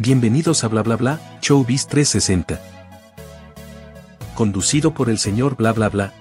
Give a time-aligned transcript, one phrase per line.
[0.00, 2.60] Bienvenidos a Bla Bla Bla, Showbiz 360.
[4.36, 6.12] Conducido por el señor Bla Bla Bla.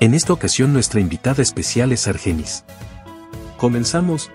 [0.00, 2.64] En esta ocasión nuestra invitada especial es Argenis.
[3.56, 4.32] Comenzamos.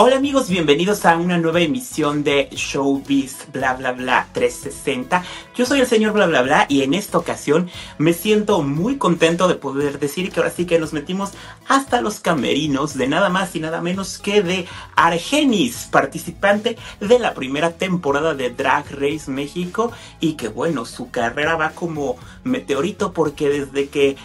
[0.00, 5.24] Hola amigos, bienvenidos a una nueva emisión de Showbiz Bla Bla Bla 360.
[5.56, 9.48] Yo soy el señor Bla Bla Bla y en esta ocasión me siento muy contento
[9.48, 11.32] de poder decir que ahora sí que nos metimos
[11.66, 17.34] hasta los camerinos de nada más y nada menos que de Argenis, participante de la
[17.34, 23.48] primera temporada de Drag Race México y que bueno, su carrera va como meteorito porque
[23.48, 24.16] desde que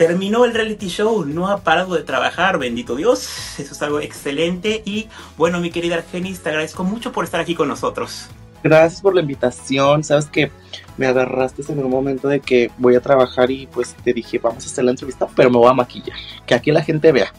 [0.00, 4.80] terminó el reality show, no ha parado de trabajar, bendito Dios, eso es algo excelente
[4.86, 8.28] y bueno, mi querida Argenis, te agradezco mucho por estar aquí con nosotros.
[8.64, 10.50] Gracias por la invitación, sabes que
[10.96, 14.64] me agarraste en un momento de que voy a trabajar y pues te dije vamos
[14.64, 17.30] a hacer la entrevista, pero me voy a maquillar, que aquí la gente vea.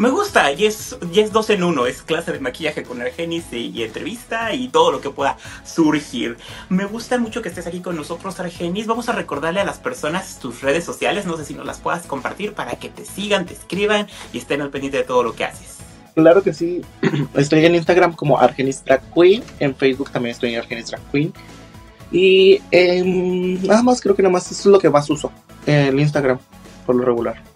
[0.00, 3.44] Me gusta, y es, y es dos en uno, es clase de maquillaje con Argenis
[3.52, 6.38] y, entrevista y todo lo que pueda surgir.
[6.70, 8.86] Me gusta mucho que estés aquí con nosotros, Argenis.
[8.86, 12.06] Vamos a recordarle a las personas tus redes sociales, no sé si nos las puedas
[12.06, 15.44] compartir para que te sigan, te escriban y estén al pendiente de todo lo que
[15.44, 15.76] haces.
[16.14, 16.80] Claro que sí,
[17.34, 21.32] estoy en Instagram como Argenis Drag Queen, en Facebook también estoy en Argenis Drag Queen.
[22.10, 22.60] Y
[23.62, 25.30] nada más, creo que nada más es lo que más uso,
[25.66, 26.38] el Instagram,
[26.86, 27.51] por lo regular.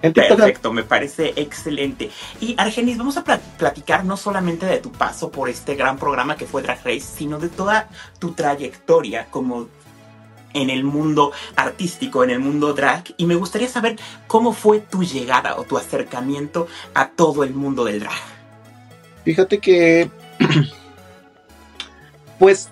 [0.00, 2.10] Perfecto, me parece excelente.
[2.40, 6.46] Y Argenis, vamos a platicar no solamente de tu paso por este gran programa que
[6.46, 7.88] fue Drag Race, sino de toda
[8.18, 9.68] tu trayectoria como
[10.54, 13.04] en el mundo artístico, en el mundo drag.
[13.16, 17.84] Y me gustaría saber cómo fue tu llegada o tu acercamiento a todo el mundo
[17.84, 18.18] del drag.
[19.24, 20.10] Fíjate que,
[22.38, 22.70] pues,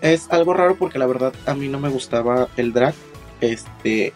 [0.00, 2.94] es algo raro porque la verdad a mí no me gustaba el drag
[3.42, 4.12] este,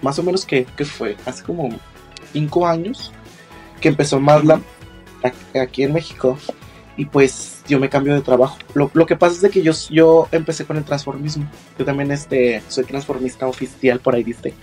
[0.00, 1.68] más o menos que, fue hace como
[2.32, 3.12] cinco años
[3.80, 4.60] que empezó más la,
[5.60, 6.38] aquí en México
[6.96, 8.56] y pues yo me cambio de trabajo.
[8.74, 11.48] Lo, que pasa es de que yo, yo empecé con el transformismo.
[11.78, 14.54] Yo también este, soy transformista oficial, por ahí viste.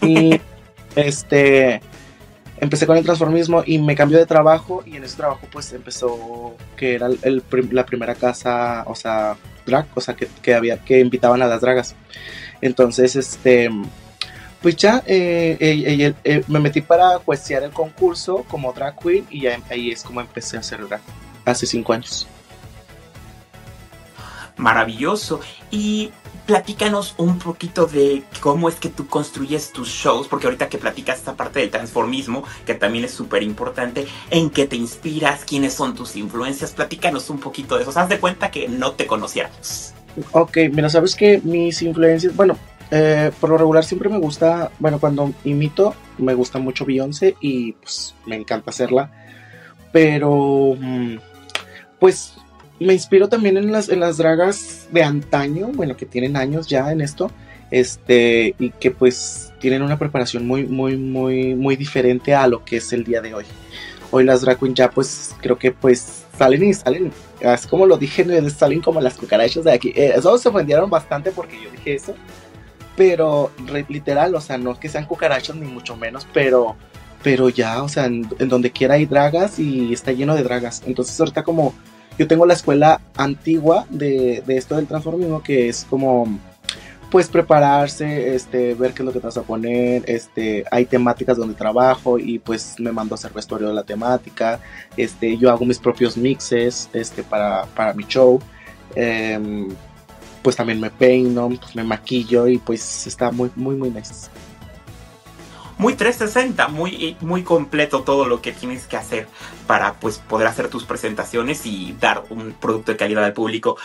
[0.00, 0.40] y
[0.96, 1.80] este
[2.58, 6.54] empecé con el transformismo y me cambió de trabajo y en ese trabajo pues empezó
[6.76, 9.36] que era la primera casa, o sea,
[9.66, 11.96] drag, o sea, que, que, había, que invitaban a las dragas.
[12.62, 13.68] Entonces, este,
[14.62, 19.46] pues ya eh, eh, eh, me metí para juecear el concurso como drag queen y
[19.46, 21.00] ahí es como empecé a hacer drag,
[21.44, 22.26] hace cinco años.
[24.56, 25.40] Maravilloso.
[25.72, 26.12] Y
[26.46, 31.18] platícanos un poquito de cómo es que tú construyes tus shows, porque ahorita que platicas
[31.18, 35.96] esta parte del transformismo, que también es súper importante, en qué te inspiras, quiénes son
[35.96, 37.98] tus influencias, platícanos un poquito de eso.
[37.98, 39.94] Haz de cuenta que no te conociéramos.
[40.32, 42.56] Ok, mira, sabes que mis influencias, bueno,
[42.90, 47.72] eh, por lo regular siempre me gusta, bueno, cuando imito, me gusta mucho Beyoncé y
[47.72, 49.10] pues me encanta hacerla.
[49.92, 51.16] Pero, mm,
[51.98, 52.34] pues
[52.80, 56.92] me inspiro también en las, en las dragas de antaño, bueno, que tienen años ya
[56.92, 57.30] en esto,
[57.70, 62.76] este, y que pues tienen una preparación muy, muy, muy, muy diferente a lo que
[62.78, 63.44] es el día de hoy.
[64.12, 67.12] Hoy las drag queen ya pues creo que pues salen y salen
[67.50, 69.92] es como lo dije, salen como las cucarachas de aquí.
[69.96, 72.14] Eh, eso se ofendieron bastante porque yo dije eso.
[72.96, 73.50] Pero
[73.88, 76.76] literal, o sea, no es que sean cucarachas ni mucho menos, pero,
[77.22, 80.82] pero ya, o sea, en, donde quiera hay dragas y está lleno de dragas.
[80.86, 81.74] Entonces ahorita como
[82.18, 86.38] yo tengo la escuela antigua de, de esto del transformismo que es como
[87.12, 91.36] pues prepararse, este, ver qué es lo que te vas a poner, este, hay temáticas
[91.36, 94.60] donde trabajo y pues me mando a hacer vestuario de la temática,
[94.96, 98.40] este, yo hago mis propios mixes, este, para, para mi show,
[98.94, 99.68] em,
[100.42, 104.30] pues también me peino, pues me maquillo y pues está muy, muy, muy nice.
[105.76, 109.26] Muy 360, muy, muy completo todo lo que tienes que hacer
[109.66, 113.76] para pues poder hacer tus presentaciones y dar un producto de calidad al público.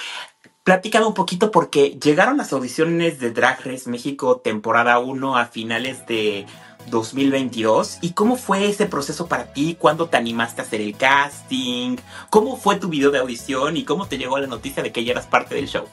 [0.67, 6.05] Platícame un poquito porque llegaron las audiciones de Drag Race México temporada 1 a finales
[6.07, 6.45] de
[6.89, 7.99] 2022.
[8.01, 9.77] ¿Y cómo fue ese proceso para ti?
[9.79, 11.95] ¿Cuándo te animaste a hacer el casting?
[12.29, 15.13] ¿Cómo fue tu video de audición y cómo te llegó la noticia de que ya
[15.13, 15.85] eras parte del show?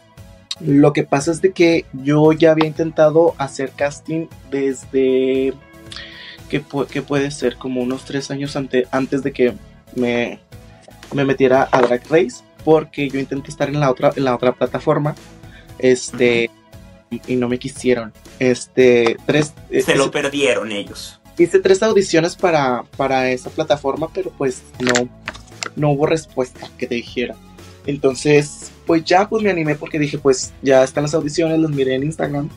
[0.58, 5.54] Lo que pasa es de que yo ya había intentado hacer casting desde
[6.48, 6.58] que,
[7.00, 9.54] puede ser como unos tres años antes de que
[9.94, 10.40] me,
[11.12, 14.52] me metiera a Drag Race porque yo intenté estar en la otra, en la otra
[14.52, 15.14] plataforma,
[15.78, 16.50] este,
[17.26, 18.12] y no me quisieron.
[18.38, 19.54] Este, tres...
[19.70, 21.20] Eh, Se lo perdieron ellos.
[21.36, 25.08] Hice tres audiciones para, para esa plataforma, pero pues no,
[25.76, 27.34] no hubo respuesta que te dijera.
[27.86, 31.94] Entonces, pues ya pues me animé porque dije, pues ya están las audiciones, los miré
[31.94, 32.48] en Instagram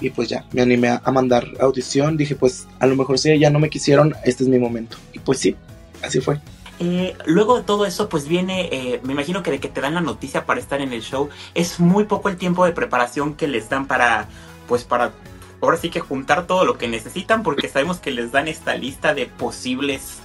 [0.00, 2.16] y pues ya me animé a, mandar audición.
[2.16, 4.96] Dije, pues a lo mejor si ya no me quisieron, este es mi momento.
[5.12, 5.54] Y pues sí,
[6.02, 6.40] así fue.
[6.84, 9.94] Eh, luego de todo eso, pues viene, eh, me imagino que de que te dan
[9.94, 13.46] la noticia para estar en el show, es muy poco el tiempo de preparación que
[13.46, 14.26] les dan para,
[14.66, 15.12] pues para,
[15.60, 19.14] ahora sí que juntar todo lo que necesitan, porque sabemos que les dan esta lista
[19.14, 20.18] de posibles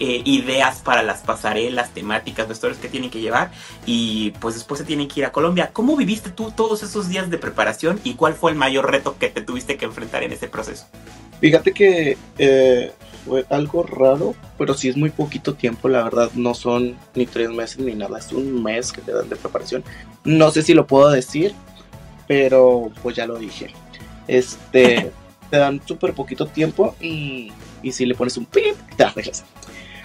[0.00, 3.50] eh, ideas para las pasarelas, temáticas, vestuarios que tienen que llevar
[3.84, 5.72] y pues después se tienen que ir a Colombia.
[5.74, 9.28] ¿Cómo viviste tú todos esos días de preparación y cuál fue el mayor reto que
[9.28, 10.86] te tuviste que enfrentar en ese proceso?
[11.38, 12.16] Fíjate que
[13.28, 17.50] fue algo raro, pero sí es muy poquito tiempo, la verdad, no son ni tres
[17.50, 19.84] meses ni nada, es un mes que te dan de preparación.
[20.24, 21.54] No sé si lo puedo decir,
[22.26, 23.74] pero pues ya lo dije.
[24.26, 25.12] Este,
[25.50, 27.52] te dan súper poquito tiempo y,
[27.82, 29.44] y si le pones un pip, te arreglas.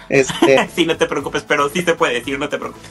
[0.08, 2.90] Este, sí, no te preocupes, pero sí se puede decir, no te preocupes.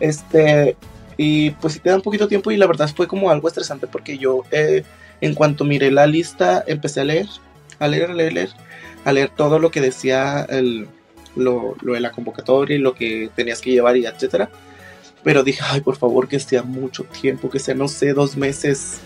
[0.00, 0.76] Este,
[1.16, 4.18] y pues sí te dan poquito tiempo y la verdad fue como algo estresante porque
[4.18, 4.84] yo eh,
[5.20, 7.26] en cuanto miré la lista empecé a leer,
[7.78, 8.50] a leer, a leer, a leer,
[9.06, 10.88] a leer todo lo que decía el,
[11.36, 14.50] lo, lo de la convocatoria y lo que tenías que llevar y etcétera.
[15.22, 18.98] Pero dije, ay, por favor, que sea mucho tiempo, que sea, no sé, dos meses,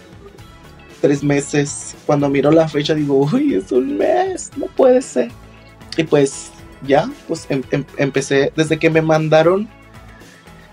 [1.03, 1.95] tres meses.
[2.07, 5.31] Cuando miro la fecha digo, uy, es un mes, no puede ser.
[5.99, 6.51] Y pues
[6.87, 9.69] ya, pues em, em, empecé, desde que me mandaron,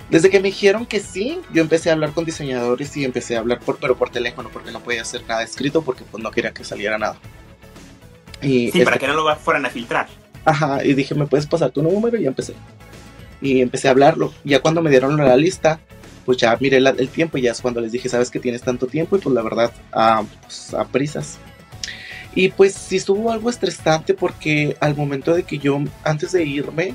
[0.09, 3.39] desde que me dijeron que sí, yo empecé a hablar con diseñadores y empecé a
[3.39, 6.53] hablar por, pero por teléfono, porque no podía hacer nada escrito, porque pues no quería
[6.53, 7.19] que saliera nada.
[8.42, 10.07] Y sí, para este que no lo fueran a filtrar.
[10.45, 12.18] Ajá, y dije, ¿me puedes pasar tu número?
[12.18, 12.54] Y empecé.
[13.42, 14.34] Y empecé a hablarlo.
[14.44, 15.80] Ya cuando me dieron la lista,
[16.25, 18.88] pues ya miré el tiempo y ya es cuando les dije, sabes que tienes tanto
[18.88, 21.38] tiempo y pues la verdad, a, pues, a prisas.
[22.36, 26.94] Y pues sí estuvo algo estresante porque al momento de que yo, antes de irme,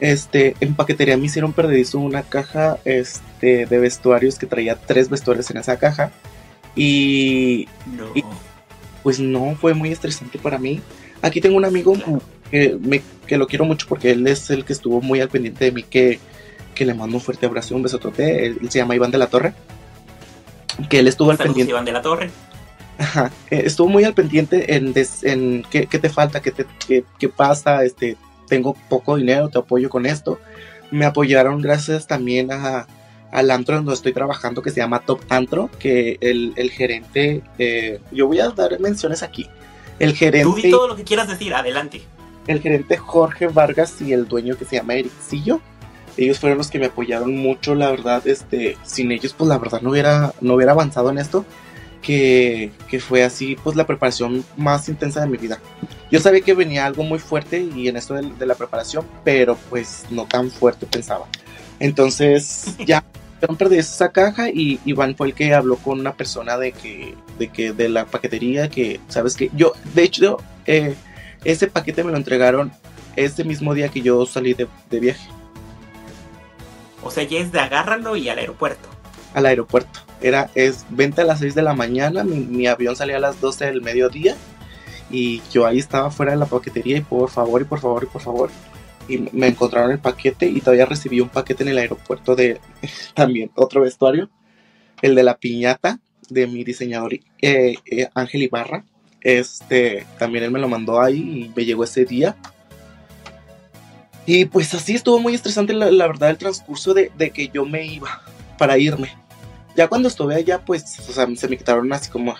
[0.00, 5.50] este, en paquetería me hicieron perdedizo una caja este, de vestuarios que traía tres vestuarios
[5.50, 6.12] en esa caja.
[6.76, 7.66] Y,
[9.02, 10.80] pues no, fue muy estresante para mí.
[11.22, 11.94] Aquí tengo un amigo
[12.50, 15.64] que, me, que lo quiero mucho porque él es el que estuvo muy al pendiente
[15.64, 16.18] de mí, que,
[16.74, 18.46] que le mando un fuerte abrazo, un besotote.
[18.46, 19.54] Él, él se llama Iván de la Torre.
[20.88, 21.70] Que él estuvo al pendiente.
[21.70, 22.30] Iván de la Torre.
[22.98, 24.92] Ajá, estuvo muy al pendiente en,
[25.22, 26.66] en qué, te falta, qué, te,
[27.18, 28.16] qué, pasa, este,
[28.48, 30.40] tengo poco dinero, te apoyo con esto.
[30.90, 32.88] Me apoyaron gracias también a,
[33.30, 38.00] al antro donde estoy trabajando que se llama Top Antro, que el, el gerente, eh,
[38.10, 39.48] yo voy a dar menciones aquí.
[39.98, 40.62] El gerente...
[40.62, 42.02] Tú todo lo que quieras decir, adelante.
[42.46, 45.60] El gerente Jorge Vargas y el dueño que se llama Ericillo,
[46.16, 49.80] ellos fueron los que me apoyaron mucho, la verdad, este, sin ellos pues la verdad
[49.82, 51.44] no hubiera, no hubiera avanzado en esto
[52.02, 55.60] que, fue así pues la preparación más intensa de mi vida.
[56.10, 60.04] Yo sabía que venía algo muy fuerte y en esto de, la preparación, pero pues
[60.10, 61.26] no tan fuerte pensaba.
[61.80, 63.04] Entonces ya
[63.56, 67.48] perdí esa caja y Iván fue el que habló con una persona de que de
[67.48, 70.96] que de la paquetería que sabes que yo de hecho eh,
[71.44, 72.72] ese paquete me lo entregaron
[73.14, 75.28] ese mismo día que yo salí de, de viaje.
[77.02, 78.88] O sea, ya es de agárralo y al aeropuerto.
[79.34, 83.20] Al aeropuerto era, es, vente a las 6 de la mañana, mi, avión salía a
[83.20, 84.36] las 12 del mediodía
[85.10, 88.06] y yo ahí estaba fuera de la paquetería y por favor y por favor y
[88.06, 88.50] por favor
[89.08, 92.60] y me encontraron el paquete y todavía recibí un paquete en el aeropuerto de
[93.14, 94.30] también otro vestuario,
[95.02, 98.84] el de la piñata de mi diseñador eh, eh, Ángel Ibarra.
[99.20, 102.36] Este también él me lo mandó ahí y me llegó ese día.
[104.26, 107.86] Y pues así estuvo muy estresante la, verdad el transcurso de, de que yo me
[107.86, 108.22] iba
[108.58, 109.10] para irme
[109.78, 112.34] ya cuando estuve allá, pues, o sea, se me quitaron así como,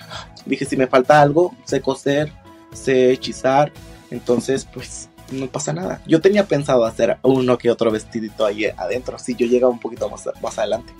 [0.44, 2.32] dije, si me falta algo, sé coser,
[2.72, 3.72] sé hechizar,
[4.10, 6.00] entonces, pues, no pasa nada.
[6.06, 10.08] Yo tenía pensado hacer uno que otro vestidito ahí adentro, si yo llegaba un poquito
[10.08, 10.92] más, más adelante.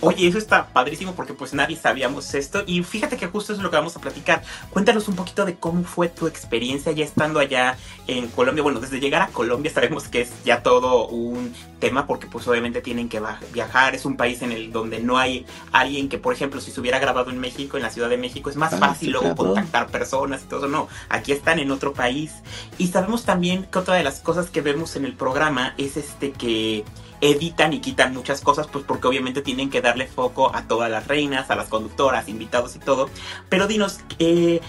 [0.00, 3.70] Oye, eso está padrísimo porque pues nadie sabíamos esto y fíjate que justo es lo
[3.70, 4.42] que vamos a platicar.
[4.70, 8.62] Cuéntanos un poquito de cómo fue tu experiencia ya estando allá en Colombia.
[8.62, 12.82] Bueno, desde llegar a Colombia sabemos que es ya todo un tema porque pues obviamente
[12.82, 13.22] tienen que
[13.52, 13.94] viajar.
[13.94, 16.98] Es un país en el donde no hay alguien que, por ejemplo, si se hubiera
[16.98, 20.42] grabado en México, en la Ciudad de México, es más ah, fácil luego contactar personas
[20.42, 20.68] y todo.
[20.68, 22.32] No, aquí están en otro país.
[22.76, 26.32] Y sabemos también que otra de las cosas que vemos en el programa es este
[26.32, 26.84] que
[27.20, 31.06] editan y quitan muchas cosas, pues porque obviamente tienen que darle foco a todas las
[31.06, 33.08] reinas, a las conductoras, invitados y todo.
[33.48, 34.60] Pero dinos, ¿qué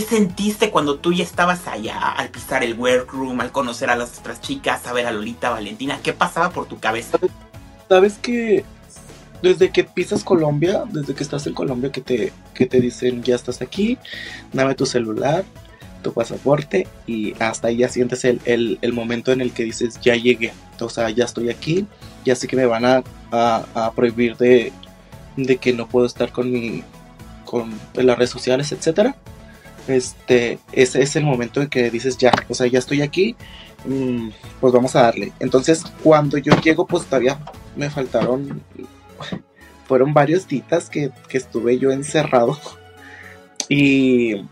[0.00, 4.40] sentiste cuando tú ya estabas allá, al pisar el workroom, al conocer a las otras
[4.40, 6.00] chicas, a ver a Lolita, Valentina?
[6.02, 7.18] ¿Qué pasaba por tu cabeza?
[7.88, 8.64] Sabes que
[9.42, 13.34] desde que pisas Colombia, desde que estás en Colombia, que te, que te dicen ya
[13.34, 13.98] estás aquí,
[14.52, 15.44] dame tu celular,
[16.04, 20.14] tu pasaporte y hasta ahí ya sientes el, el, momento en el que dices ya
[20.14, 21.86] llegué, o sea, ya estoy aquí,
[22.24, 24.72] ya sé que me van a, a, prohibir de,
[25.36, 26.84] de, que no puedo estar con mi
[27.44, 29.16] con las redes sociales, etcétera.
[29.88, 33.34] este, ese es el momento en que dices ya, o sea, ya estoy aquí,
[33.86, 34.28] mm,
[34.60, 35.32] pues vamos a darle.
[35.40, 37.38] Entonces, cuando yo llego, pues todavía
[37.76, 38.62] me faltaron,
[39.88, 42.58] fueron varios citas que, que estuve yo encerrado.
[43.68, 44.44] Y,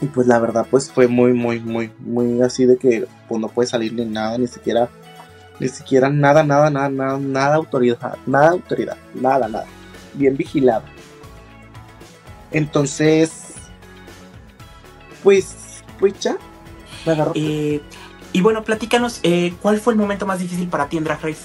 [0.00, 3.48] y pues la verdad, pues fue muy, muy, muy, muy así de que pues no
[3.48, 4.88] puede salir ni nada, ni siquiera,
[5.60, 9.66] ni siquiera nada, nada, nada, nada, nada autoridad, nada autoridad, nada, nada.
[10.14, 10.84] Bien vigilado.
[12.50, 13.54] Entonces,
[15.22, 16.36] pues, pues ya.
[17.06, 17.32] Me agarró.
[17.34, 17.80] Eh,
[18.32, 21.42] y bueno, platícanos, eh, ¿cuál fue el momento más difícil para ti en Drag Race?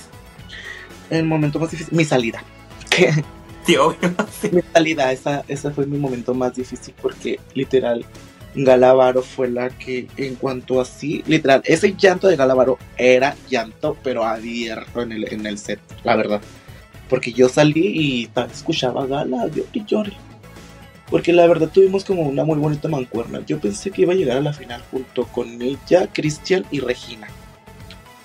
[1.09, 2.43] El momento más difícil, mi salida.
[3.65, 3.99] Sí, obvio.
[4.41, 4.49] sí.
[4.51, 8.03] mi salida, esa, esa fue mi momento más difícil porque literal
[8.55, 14.25] Galavaro fue la que en cuanto así, literal, ese llanto de Galavaro era llanto pero
[14.25, 16.41] abierto en el, en el set, la verdad.
[17.09, 20.13] Porque yo salí y escuchaba a Gala, yo y.
[21.09, 23.41] Porque la verdad tuvimos como una muy bonita mancuerna.
[23.45, 27.27] Yo pensé que iba a llegar a la final junto con ella, Cristian y Regina.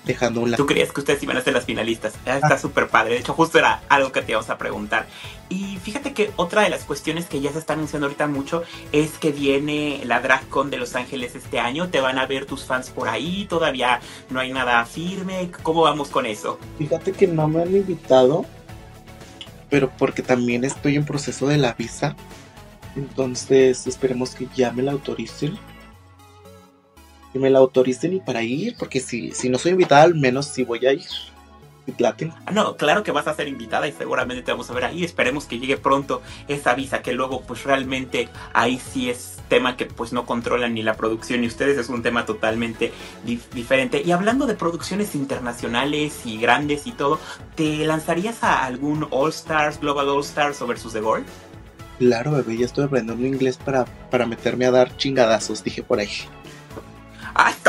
[0.05, 0.67] Dejando un Tú lado.
[0.67, 2.13] creías que ustedes iban a ser las finalistas.
[2.27, 3.15] Ah, Está súper padre.
[3.15, 5.07] De hecho, justo era algo que te íbamos a preguntar.
[5.49, 9.13] Y fíjate que otra de las cuestiones que ya se están anunciando ahorita mucho es
[9.13, 11.89] que viene la DragCon de Los Ángeles este año.
[11.89, 13.47] Te van a ver tus fans por ahí.
[13.49, 15.51] Todavía no hay nada firme.
[15.63, 16.59] ¿Cómo vamos con eso?
[16.77, 18.45] Fíjate que no me han invitado,
[19.71, 22.15] pero porque también estoy en proceso de la visa.
[22.95, 25.59] Entonces esperemos que ya me la autoricen.
[27.35, 30.47] Que me la autoricen y para ir, porque si, si no soy invitada, al menos
[30.47, 31.05] sí voy a ir.
[31.87, 31.93] Y.
[32.03, 35.05] Ah, No, claro que vas a ser invitada y seguramente te vamos a ver ahí.
[35.05, 39.85] Esperemos que llegue pronto esa visa, que luego pues realmente ahí sí es tema que
[39.85, 42.91] pues no controlan ni la producción ni ustedes, es un tema totalmente
[43.27, 44.01] dif- diferente.
[44.03, 47.19] Y hablando de producciones internacionales y grandes y todo,
[47.55, 51.27] ¿te lanzarías a algún All Stars, Global All Stars o versus The Gold?
[51.99, 56.09] Claro, bebé, ya estoy aprendiendo inglés para, para meterme a dar chingadazos, dije por ahí.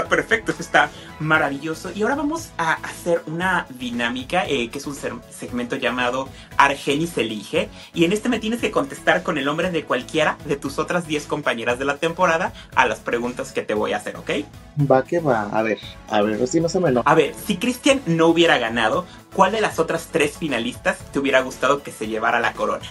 [0.05, 1.91] Está perfecto, eso está maravilloso.
[1.95, 7.69] Y ahora vamos a hacer una dinámica, eh, que es un segmento llamado Argenis Elige.
[7.93, 11.07] Y en este me tienes que contestar con el nombre de cualquiera de tus otras
[11.07, 14.29] 10 compañeras de la temporada a las preguntas que te voy a hacer, ¿ok?
[14.79, 17.09] Va que va, a ver, a ver, si no se me enoja.
[17.09, 21.41] A ver, si Cristian no hubiera ganado, ¿cuál de las otras tres finalistas te hubiera
[21.41, 22.85] gustado que se llevara la corona?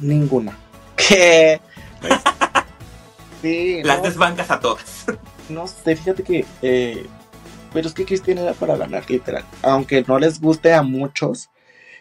[0.00, 0.56] Ninguna.
[0.96, 1.60] ¿Qué?
[3.40, 5.06] sí, Las no, desbancas a todas.
[5.48, 6.44] No sé, fíjate que.
[6.62, 7.06] eh,
[7.72, 9.44] pero es que Cristian era para ganar, literal.
[9.62, 11.50] Aunque no les guste a muchos,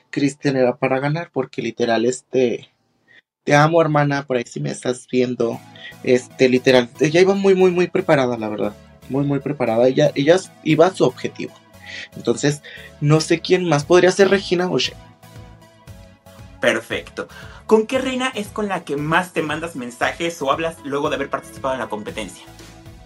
[0.09, 2.69] Cristian era para ganar, porque literal, este.
[3.43, 5.59] Te amo, hermana, por ahí si me estás viendo.
[6.03, 6.89] Este, literal.
[6.99, 8.73] Ella iba muy, muy, muy preparada, la verdad.
[9.09, 9.87] Muy, muy preparada.
[9.87, 11.53] Ella, ella iba a su objetivo.
[12.15, 12.61] Entonces,
[12.99, 13.85] no sé quién más.
[13.85, 14.93] Podría ser Regina Oche.
[16.59, 17.29] Perfecto.
[17.65, 21.15] ¿Con qué reina es con la que más te mandas mensajes o hablas luego de
[21.15, 22.43] haber participado en la competencia?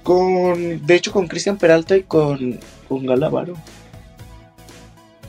[0.03, 0.85] Con.
[0.85, 2.59] De hecho, con Cristian Peralta y con.
[2.87, 3.55] Con Galavaro.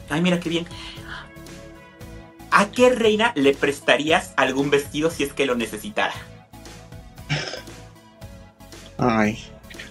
[0.09, 0.67] Ay, mira qué bien.
[2.51, 6.13] ¿A qué reina le prestarías algún vestido si es que lo necesitara?
[8.99, 9.39] Ay,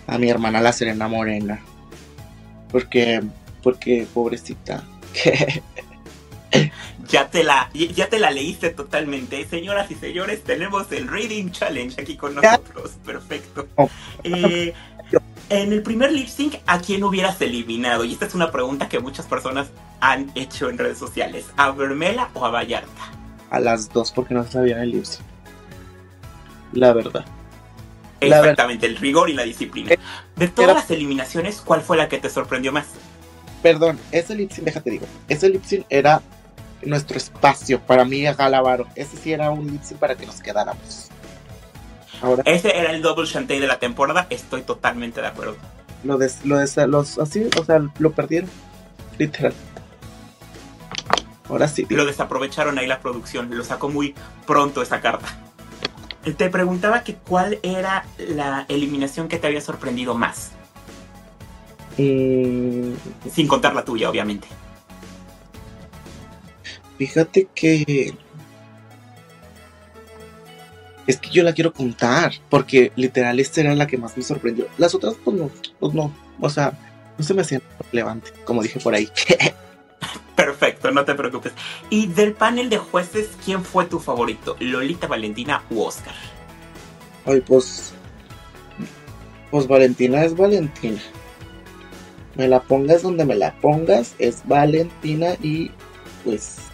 [0.05, 1.59] a mi hermana la Serena Morena.
[2.71, 3.21] Porque,
[3.63, 4.83] porque, pobrecita.
[7.09, 9.45] Ya te la, ya te la leíste totalmente.
[9.45, 12.91] Señoras y señores, tenemos el Reading Challenge aquí con nosotros.
[13.05, 13.67] Perfecto.
[13.75, 13.89] Oh.
[14.23, 14.73] Eh,
[15.49, 18.05] en el primer lip sync, ¿a quién hubieras eliminado?
[18.05, 19.67] Y esta es una pregunta que muchas personas
[19.99, 21.45] han hecho en redes sociales.
[21.57, 23.11] ¿A Vermela o a Vallarta?
[23.49, 25.25] A las dos porque no sabían el lip sync.
[26.71, 27.25] La verdad.
[28.21, 29.89] La ver- Exactamente, el rigor y la disciplina.
[30.37, 32.85] De todas Era- las eliminaciones, ¿cuál fue la que te sorprendió más?
[33.61, 35.05] Perdón, ese lip sync, déjate digo.
[35.27, 36.21] Ese lip sync era
[36.83, 38.87] nuestro espacio para mí a Galavaro.
[38.95, 41.09] Ese sí era un lip para que nos quedáramos.
[42.21, 45.55] Ahora Ese era el double shantae de la temporada, estoy totalmente de acuerdo.
[46.03, 48.49] lo de, lo de los así, o sea, lo perdieron.
[49.17, 49.53] Literal.
[51.49, 51.85] Ahora sí.
[51.89, 55.27] Lo desaprovecharon ahí la producción, lo sacó muy pronto esa carta.
[56.37, 60.51] Te preguntaba que cuál era la eliminación que te había sorprendido más,
[61.97, 62.93] Mm,
[63.31, 64.47] sin contar la tuya, obviamente.
[67.01, 68.13] Fíjate que.
[71.07, 74.67] Es que yo la quiero contar, porque literal esta era la que más me sorprendió.
[74.77, 76.77] Las otras, pues no, pues no, o sea,
[77.17, 79.09] no se me hacían relevante, como dije por ahí.
[80.35, 81.53] Perfecto, no te preocupes.
[81.89, 84.55] Y del panel de jueces, ¿quién fue tu favorito?
[84.59, 86.13] ¿Lolita Valentina u Oscar?
[87.25, 87.93] Ay, pues.
[89.49, 91.01] Pues Valentina es Valentina.
[92.35, 95.71] Me la pongas donde me la pongas, es Valentina y
[96.23, 96.70] pues.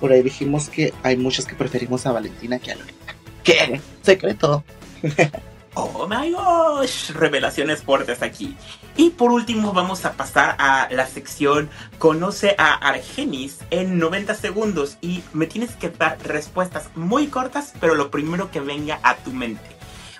[0.00, 3.14] Por ahí dijimos que hay muchos que preferimos a Valentina que a Lolita.
[3.42, 3.80] ¿Qué?
[4.02, 4.64] Secreto.
[5.78, 8.56] Oh my gosh, revelaciones fuertes aquí.
[8.96, 14.96] Y por último vamos a pasar a la sección Conoce a Argenis en 90 segundos
[15.02, 19.34] y me tienes que dar respuestas muy cortas, pero lo primero que venga a tu
[19.34, 19.68] mente.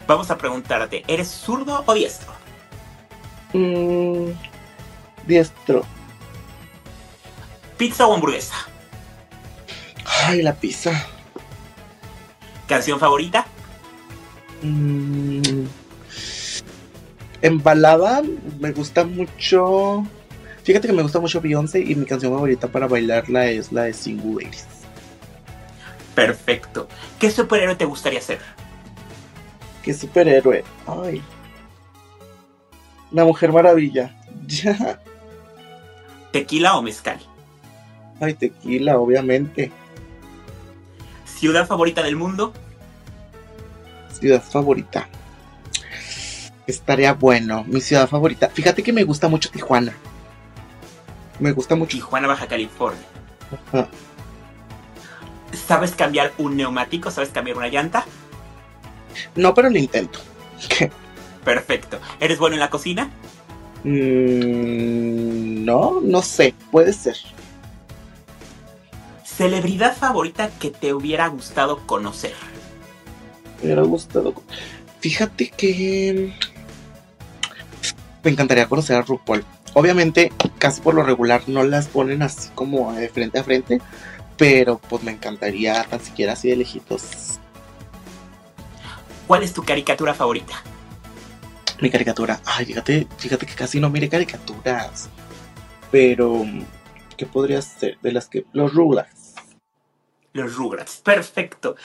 [0.06, 2.34] Vamos a preguntarte, ¿eres zurdo o diestro?
[3.54, 4.32] Mm,
[5.26, 5.86] diestro.
[7.78, 8.68] ¿Pizza o hamburguesa?
[10.26, 11.06] Ay, la pizza.
[12.66, 13.46] ¿Canción favorita?
[14.60, 15.66] Mm,
[17.42, 18.22] en balada
[18.58, 20.04] me gusta mucho.
[20.64, 23.92] Fíjate que me gusta mucho Beyoncé y mi canción favorita para bailarla es la de
[23.92, 24.66] Single Ladies.
[26.16, 26.88] Perfecto.
[27.20, 28.40] ¿Qué superhéroe te gustaría ser?
[29.84, 30.64] ¿Qué superhéroe?
[30.88, 31.22] Ay.
[33.12, 34.12] La Mujer Maravilla.
[34.44, 35.00] Ya.
[36.32, 37.20] ¿Tequila o mezcal?
[38.20, 39.70] Ay, tequila, obviamente.
[41.36, 42.54] ¿Ciudad favorita del mundo?
[44.18, 45.06] Ciudad favorita.
[46.66, 47.64] Estaría bueno.
[47.64, 48.48] Mi ciudad favorita.
[48.48, 49.92] Fíjate que me gusta mucho Tijuana.
[51.38, 51.90] Me gusta mucho.
[51.90, 53.04] Tijuana, Baja California.
[53.68, 53.88] Ajá.
[55.52, 57.10] ¿Sabes cambiar un neumático?
[57.10, 58.06] ¿Sabes cambiar una llanta?
[59.34, 60.18] No, pero lo intento.
[61.44, 61.98] Perfecto.
[62.18, 63.10] ¿Eres bueno en la cocina?
[63.84, 66.54] Mm, no, no sé.
[66.70, 67.16] Puede ser.
[69.36, 72.32] ¿Celebridad favorita que te hubiera gustado conocer?
[73.58, 74.32] Me hubiera gustado.
[75.00, 76.32] Fíjate que.
[78.22, 79.44] Me encantaría conocer a RuPaul.
[79.74, 83.82] Obviamente, casi por lo regular no las ponen así como de frente a frente.
[84.38, 87.38] Pero pues me encantaría tan siquiera así de lejitos.
[89.26, 90.62] ¿Cuál es tu caricatura favorita?
[91.82, 92.40] Mi caricatura.
[92.46, 95.10] Ay, fíjate, fíjate que casi no mire caricaturas.
[95.90, 96.44] Pero.
[97.18, 97.98] ¿Qué podría ser?
[98.00, 98.46] De las que.
[98.52, 99.15] Los Rugrats.
[100.36, 101.00] Los Rugrats.
[101.02, 101.76] Perfecto.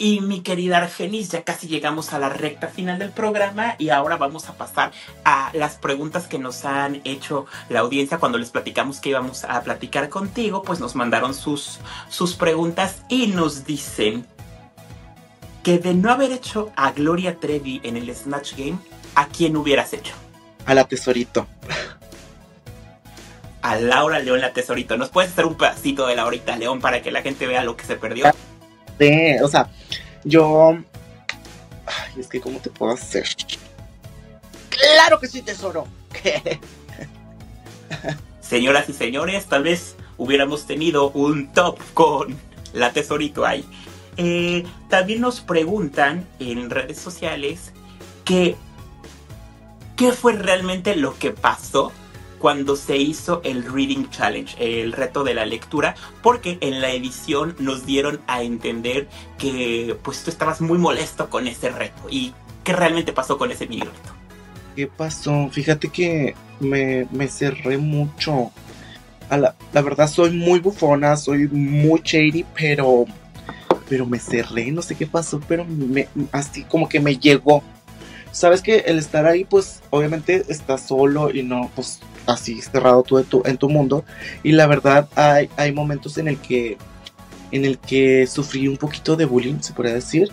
[0.00, 4.16] Y mi querida Argenis, ya casi llegamos a la recta final del programa y ahora
[4.16, 4.92] vamos a pasar
[5.24, 9.60] a las preguntas que nos han hecho la audiencia cuando les platicamos que íbamos a
[9.62, 14.24] platicar contigo, pues nos mandaron sus, sus preguntas y nos dicen
[15.64, 18.78] que de no haber hecho a Gloria Trevi en el Snatch Game,
[19.16, 20.14] ¿a quién hubieras hecho?
[20.64, 21.48] A la tesorito.
[23.62, 24.96] A Laura León la tesorito.
[24.96, 27.84] ¿Nos puedes hacer un pedacito de Laurita León para que la gente vea lo que
[27.84, 28.26] se perdió?
[28.98, 29.68] Sí, o sea,
[30.24, 30.78] yo.
[31.86, 33.26] Ay, es que, ¿cómo te puedo hacer?
[34.68, 35.86] ¡Claro que sí, tesoro!
[38.40, 42.36] Señoras y señores, tal vez hubiéramos tenido un top con
[42.72, 43.64] la tesorito ahí.
[44.16, 47.72] Eh, también nos preguntan en redes sociales
[48.24, 48.56] que
[49.96, 51.92] qué fue realmente lo que pasó
[52.38, 57.56] cuando se hizo el Reading Challenge, el reto de la lectura, porque en la edición
[57.58, 62.32] nos dieron a entender que pues tú estabas muy molesto con ese reto y
[62.64, 64.14] qué realmente pasó con ese mini reto.
[64.76, 65.48] ¿Qué pasó?
[65.50, 68.52] Fíjate que me, me cerré mucho.
[69.30, 73.04] La, verdad soy muy bufona, soy muy shady, pero
[73.88, 77.62] pero me cerré, no sé qué pasó, pero me, así como que me llegó.
[78.32, 83.18] Sabes que el estar ahí, pues obviamente estás solo y no, pues así cerrado tú
[83.18, 84.04] en tu, en tu mundo.
[84.42, 86.78] Y la verdad hay, momentos en el que
[87.50, 90.30] en el que sufrí un poquito de bullying, se podría decir.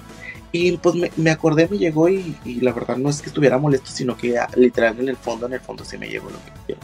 [0.51, 4.15] Y pues me, acordé, me llegó y, la verdad no es que estuviera molesto, sino
[4.15, 6.81] que literal en el fondo, en el fondo sí me llegó lo que quiero.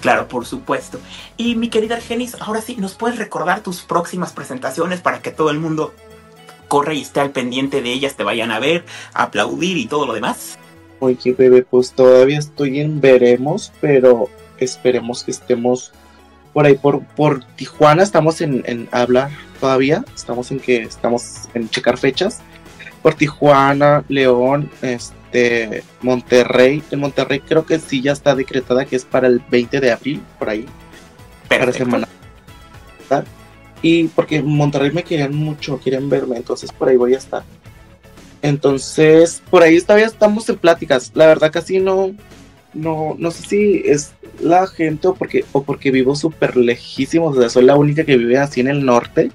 [0.00, 1.00] Claro, por supuesto.
[1.36, 5.50] Y mi querida Argenis, ahora sí, ¿nos puedes recordar tus próximas presentaciones para que todo
[5.50, 5.92] el mundo
[6.68, 10.12] corre y esté al pendiente de ellas, te vayan a ver, aplaudir y todo lo
[10.12, 10.58] demás?
[11.00, 15.92] Oye, bebé, pues todavía estoy en veremos, pero esperemos que estemos
[16.52, 19.30] por ahí, por, por Tijuana, estamos en, en hablar
[19.60, 22.40] todavía, estamos en que estamos en checar fechas.
[23.02, 26.82] Por Tijuana, León, este, Monterrey.
[26.90, 30.22] En Monterrey creo que sí ya está decretada que es para el 20 de abril,
[30.38, 30.66] por ahí.
[31.48, 31.58] Perfecto.
[31.58, 32.08] Para semana.
[33.80, 37.44] Y porque en Monterrey me querían mucho, quieren verme, entonces por ahí voy a estar.
[38.42, 41.10] Entonces, por ahí todavía estamos en pláticas.
[41.14, 42.14] La verdad casi no,
[42.74, 47.36] no, no sé si es la gente o porque, o porque vivo súper lejísimos.
[47.36, 49.30] O sea, soy la única que vive así en el norte,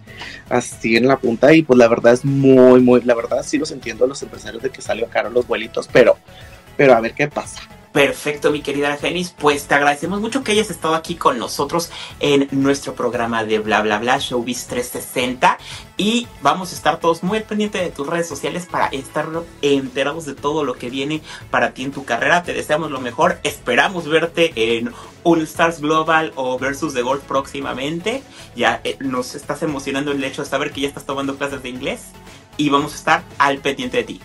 [0.50, 1.54] así en la punta.
[1.54, 4.64] Y pues la verdad es muy, muy, la verdad sí los entiendo a los empresarios
[4.64, 6.18] de que salió caro los vuelitos, pero,
[6.78, 7.62] pero a ver qué pasa.
[7.94, 9.36] Perfecto, mi querida Genis.
[9.38, 13.84] Pues te agradecemos mucho que hayas estado aquí con nosotros en nuestro programa de Bla
[13.84, 15.60] Bla Bla Showbiz 360.
[15.96, 19.30] Y vamos a estar todos muy al pendiente de tus redes sociales para estar
[19.62, 22.42] enterados de todo lo que viene para ti en tu carrera.
[22.42, 23.38] Te deseamos lo mejor.
[23.44, 28.24] Esperamos verte en un Stars Global o Versus de Golf próximamente.
[28.56, 31.70] Ya eh, nos estás emocionando el hecho de saber que ya estás tomando clases de
[31.70, 32.08] inglés.
[32.58, 34.22] Y vamos a estar al pendiente de ti.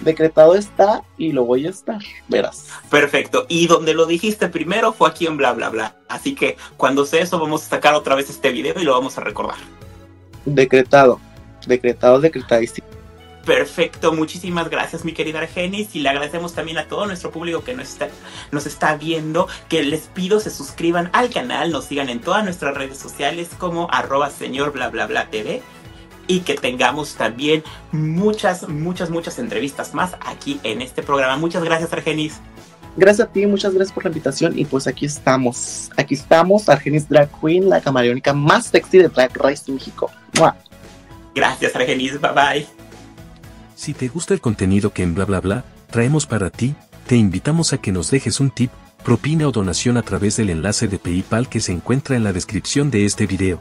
[0.00, 2.68] Decretado está y lo voy a estar, verás.
[2.90, 3.46] Perfecto.
[3.48, 5.96] Y donde lo dijiste primero fue aquí en bla bla bla.
[6.08, 9.18] Así que cuando sea eso vamos a sacar otra vez este video y lo vamos
[9.18, 9.58] a recordar.
[10.44, 11.20] Decretado,
[11.66, 12.86] decretado, decretadísimo.
[13.44, 17.74] Perfecto, muchísimas gracias mi querida Argenis y le agradecemos también a todo nuestro público que
[17.74, 18.08] nos está,
[18.50, 22.74] nos está viendo, que les pido se suscriban al canal, nos sigan en todas nuestras
[22.74, 25.62] redes sociales como arroba señor bla bla bla TV
[26.26, 27.62] y que tengamos también
[27.92, 31.36] muchas, muchas, muchas entrevistas más aquí en este programa.
[31.36, 32.40] Muchas gracias Argenis.
[32.96, 37.06] Gracias a ti, muchas gracias por la invitación y pues aquí estamos, aquí estamos, Argenis
[37.08, 40.10] Drag Queen, la camaleónica más sexy de Drag Race México.
[41.34, 42.66] Gracias Argenis, bye bye.
[43.74, 46.74] Si te gusta el contenido que en bla bla bla traemos para ti,
[47.06, 48.70] te invitamos a que nos dejes un tip,
[49.04, 52.90] propina o donación a través del enlace de PayPal que se encuentra en la descripción
[52.90, 53.60] de este video.